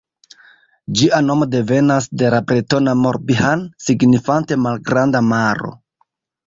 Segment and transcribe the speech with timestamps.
[1.01, 5.77] Ĝia nomo devenas de la bretona Mor-Bihan signifante Malgranda Maro.